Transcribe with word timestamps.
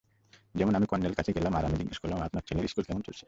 যেমন 0.55 0.75
আমি 0.75 0.85
কর্নেল 0.85 1.13
কাছে 1.13 1.31
গেলাম 1.33 1.53
আর 1.55 1.63
আমি 1.65 1.75
জিজ্ঞাসা 1.77 1.99
করলাম 1.99 2.19
আপনার 2.21 2.43
ছেলের 2.47 2.67
স্কুল 2.67 2.83
কেমন 2.83 3.01
চলছে? 3.01 3.19